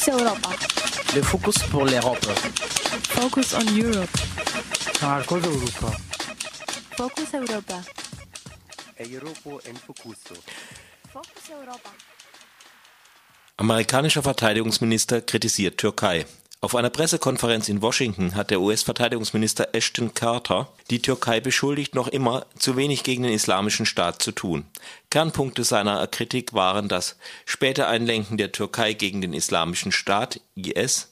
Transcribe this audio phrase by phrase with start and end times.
[0.00, 0.48] Focus Europa.
[1.14, 2.24] Le focus pour l'Europe.
[3.02, 4.08] Focus on Europe.
[5.02, 5.92] Marcos Europa.
[6.96, 7.82] Focus Europa.
[8.98, 10.34] Europa en Focuso.
[11.12, 11.90] Focus Europa.
[13.56, 16.24] Amerikanischer Verteidigungsminister kritisiert Türkei.
[16.62, 22.44] Auf einer Pressekonferenz in Washington hat der US-Verteidigungsminister Ashton Carter die Türkei beschuldigt, noch immer
[22.58, 24.66] zu wenig gegen den Islamischen Staat zu tun.
[25.08, 31.10] Kernpunkte seiner Kritik waren das späte Einlenken der Türkei gegen den Islamischen Staat (IS)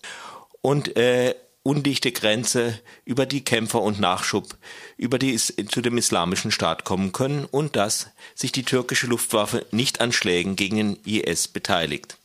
[0.61, 4.55] und äh, undichte Grenze, über die Kämpfer und Nachschub
[4.99, 10.03] über die zu dem Islamischen Staat kommen können und dass sich die türkische Luftwaffe nicht
[10.03, 12.19] an Schlägen gegen den IS beteiligt.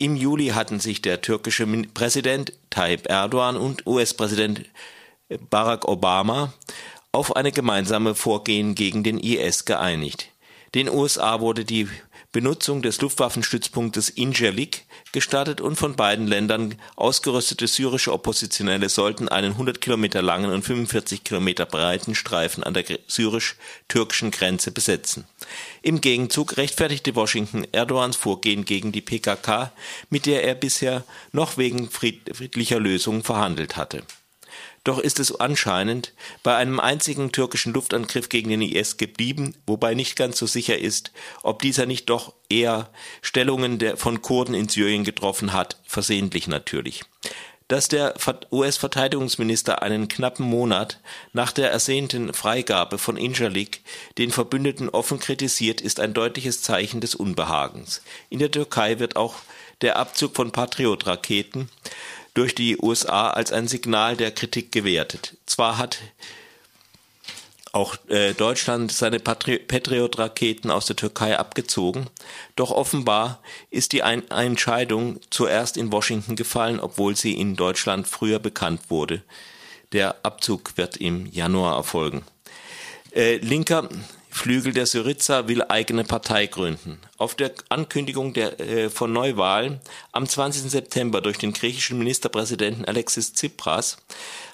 [0.00, 4.64] Im Juli hatten sich der türkische Präsident Tayyip Erdogan und US-Präsident
[5.50, 6.52] Barack Obama
[7.10, 10.28] auf eine gemeinsame Vorgehen gegen den IS geeinigt.
[10.76, 11.88] Den USA wurde die
[12.30, 19.80] Benutzung des Luftwaffenstützpunktes Incirlik gestartet und von beiden Ländern ausgerüstete syrische Oppositionelle sollten einen 100
[19.80, 25.24] Kilometer langen und 45 Kilometer breiten Streifen an der syrisch-türkischen Grenze besetzen.
[25.80, 29.72] Im Gegenzug rechtfertigte Washington Erdogans Vorgehen gegen die PKK,
[30.10, 34.02] mit der er bisher noch wegen friedlicher Lösungen verhandelt hatte
[34.84, 36.12] doch ist es anscheinend
[36.42, 41.12] bei einem einzigen türkischen Luftangriff gegen den IS geblieben, wobei nicht ganz so sicher ist,
[41.42, 42.90] ob dieser nicht doch eher
[43.20, 47.04] Stellungen der, von Kurden in Syrien getroffen hat, versehentlich natürlich.
[47.68, 48.14] Dass der
[48.50, 51.00] US-Verteidigungsminister einen knappen Monat
[51.34, 53.82] nach der ersehnten Freigabe von Incirlik
[54.16, 58.00] den Verbündeten offen kritisiert, ist ein deutliches Zeichen des Unbehagens.
[58.30, 59.34] In der Türkei wird auch
[59.82, 61.68] der Abzug von Patriot-Raketen
[62.38, 65.36] durch die USA als ein Signal der Kritik gewertet.
[65.44, 65.98] Zwar hat
[67.72, 72.06] auch äh, Deutschland seine Patriot-Raketen aus der Türkei abgezogen,
[72.54, 78.38] doch offenbar ist die ein Entscheidung zuerst in Washington gefallen, obwohl sie in Deutschland früher
[78.38, 79.22] bekannt wurde.
[79.90, 82.22] Der Abzug wird im Januar erfolgen.
[83.10, 83.88] Äh, linker
[84.38, 87.00] Flügel der Syriza will eigene Partei gründen.
[87.16, 89.80] Auf der Ankündigung der, äh, von Neuwahlen
[90.12, 90.70] am 20.
[90.70, 93.96] September durch den griechischen Ministerpräsidenten Alexis Tsipras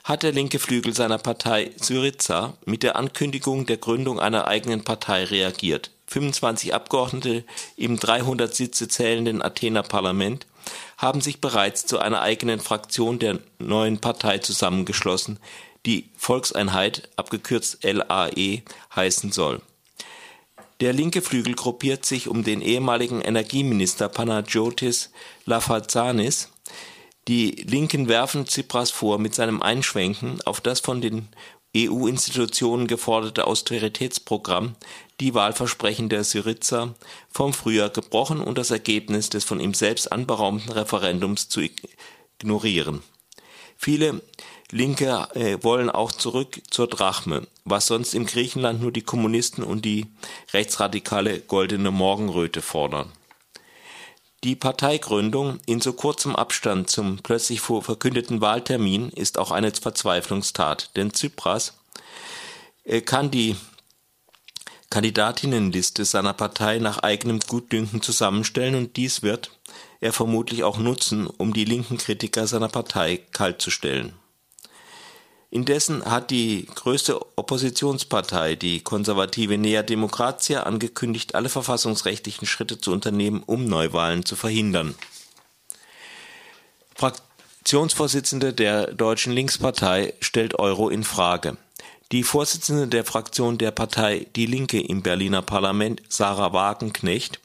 [0.03, 5.25] hat der linke Flügel seiner Partei Syriza mit der Ankündigung der Gründung einer eigenen Partei
[5.25, 5.91] reagiert.
[6.07, 7.45] 25 Abgeordnete
[7.77, 10.47] im 300 Sitze zählenden Athener Parlament
[10.97, 15.39] haben sich bereits zu einer eigenen Fraktion der neuen Partei zusammengeschlossen,
[15.85, 18.63] die Volkseinheit, abgekürzt LAE,
[18.95, 19.61] heißen soll.
[20.85, 25.13] Der linke Flügel gruppiert sich um den ehemaligen Energieminister Panagiotis
[25.47, 26.51] Lafazanis.
[27.27, 31.29] Die Linken werfen Tsipras vor, mit seinem Einschwenken auf das von den
[31.75, 34.75] EU-Institutionen geforderte Austeritätsprogramm
[35.21, 36.95] die Wahlversprechen der Syriza
[37.31, 43.03] vom Frühjahr gebrochen und das Ergebnis des von ihm selbst anberaumten Referendums zu ignorieren.
[43.79, 44.21] Viele
[44.75, 49.85] Linke äh, wollen auch zurück zur Drachme, was sonst im Griechenland nur die Kommunisten und
[49.85, 50.07] die
[50.53, 53.13] rechtsradikale Goldene Morgenröte fordern.
[54.43, 61.13] Die Parteigründung in so kurzem Abstand zum plötzlich verkündeten Wahltermin ist auch eine Verzweiflungstat, denn
[61.13, 61.79] Tsipras
[62.83, 63.55] äh, kann die
[64.91, 69.53] Kandidatinnenliste seiner Partei nach eigenem Gutdünken zusammenstellen und dies wird
[70.01, 74.15] er vermutlich auch nutzen, um die linken Kritiker seiner Partei kaltzustellen.
[75.55, 83.41] Indessen hat die größte Oppositionspartei, die konservative Nea Demokratia, angekündigt, alle verfassungsrechtlichen Schritte zu unternehmen,
[83.47, 84.97] um Neuwahlen zu verhindern.
[86.97, 91.57] Fraktionsvorsitzende der Deutschen Linkspartei stellt Euro in Frage.
[92.11, 97.39] Die Vorsitzende der Fraktion der Partei Die Linke im Berliner Parlament, Sarah Wagenknecht,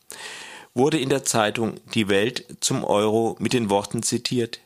[0.74, 4.62] wurde in der Zeitung Die Welt zum Euro mit den Worten zitiert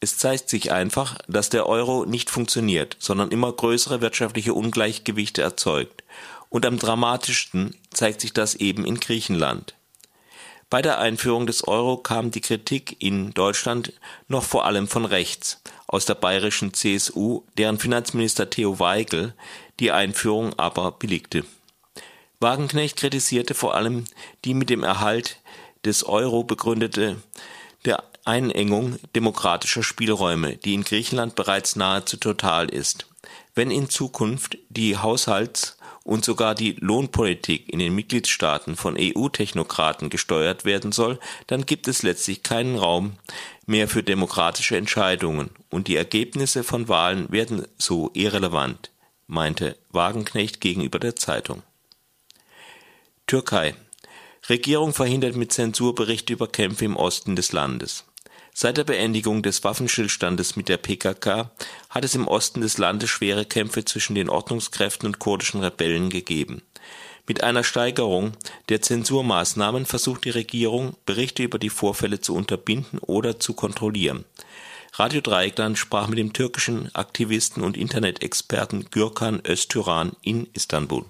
[0.00, 6.04] es zeigt sich einfach, dass der Euro nicht funktioniert, sondern immer größere wirtschaftliche Ungleichgewichte erzeugt.
[6.48, 9.74] Und am dramatischsten zeigt sich das eben in Griechenland.
[10.68, 13.92] Bei der Einführung des Euro kam die Kritik in Deutschland
[14.28, 19.34] noch vor allem von rechts, aus der bayerischen CSU, deren Finanzminister Theo Weigel
[19.78, 21.44] die Einführung aber billigte.
[22.40, 24.04] Wagenknecht kritisierte vor allem
[24.44, 25.38] die mit dem Erhalt
[25.84, 27.16] des Euro begründete
[27.84, 33.06] der Einengung demokratischer Spielräume, die in Griechenland bereits nahezu total ist.
[33.54, 40.64] Wenn in Zukunft die Haushalts- und sogar die Lohnpolitik in den Mitgliedstaaten von EU-Technokraten gesteuert
[40.64, 43.14] werden soll, dann gibt es letztlich keinen Raum
[43.66, 48.90] mehr für demokratische Entscheidungen und die Ergebnisse von Wahlen werden so irrelevant,
[49.26, 51.62] meinte Wagenknecht gegenüber der Zeitung.
[53.26, 53.74] Türkei
[54.48, 58.04] Regierung verhindert mit Zensur Berichte über Kämpfe im Osten des Landes.
[58.58, 61.50] Seit der Beendigung des Waffenstillstandes mit der PKK
[61.90, 66.62] hat es im Osten des Landes schwere Kämpfe zwischen den Ordnungskräften und kurdischen Rebellen gegeben.
[67.28, 68.32] Mit einer Steigerung
[68.70, 74.24] der Zensurmaßnahmen versucht die Regierung, Berichte über die Vorfälle zu unterbinden oder zu kontrollieren.
[74.94, 81.04] Radio Dreieckland sprach mit dem türkischen Aktivisten und Internet-Experten Gürkan Öztüran in Istanbul.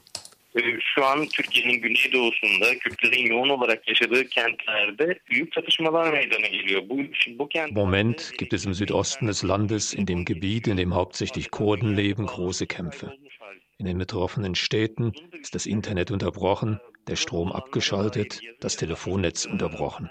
[0.98, 6.82] Şu an Türkiye'nin güneydoğusunda Kürtlerin yoğun olarak yaşadığı kentlerde büyük çatışmalar meydana geliyor.
[6.88, 6.98] Bu,
[7.38, 7.48] bu.
[7.70, 12.26] Moment gibt es im Südosten des Landes, in dem Gebiet, in dem hauptsächlich Kurden leben,
[12.26, 13.12] große Kämpfe.
[13.78, 15.12] In den betroffenen Städten
[15.42, 20.10] ist das Internet unterbrochen, der Strom abgeschaltet, das Telefonnetz unterbrochen.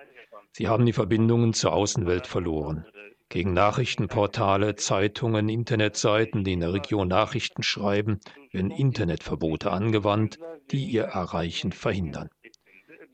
[0.52, 2.86] Sie haben die Verbindungen zur Außenwelt verloren.
[3.30, 8.20] Gegen Nachrichtenportale, Zeitungen, Internetseiten, die in der Region Nachrichten schreiben,
[8.52, 10.38] werden Internetverbote angewandt,
[10.72, 12.30] die ihr Erreichen verhindern.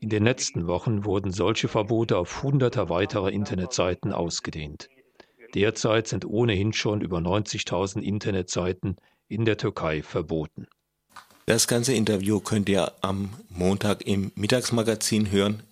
[0.00, 4.88] In den letzten Wochen wurden solche Verbote auf hunderte weiterer Internetseiten ausgedehnt.
[5.54, 8.96] Derzeit sind ohnehin schon über 90.000 Internetseiten
[9.28, 10.66] in der Türkei verboten.
[11.46, 15.62] Das ganze Interview könnt ihr am Montag im Mittagsmagazin hören.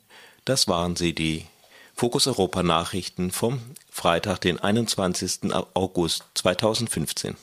[0.45, 1.47] Das waren sie, die
[1.95, 3.61] Fokus Europa Nachrichten vom
[3.91, 5.53] Freitag, den 21.
[5.75, 7.37] August 2015.